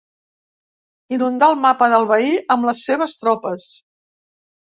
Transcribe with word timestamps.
Inundà 1.17 1.49
el 1.53 1.59
mapa 1.65 1.89
del 1.93 2.07
veí 2.13 2.33
amb 2.55 2.67
les 2.69 2.81
seves 2.87 3.15
tropes. 3.19 3.67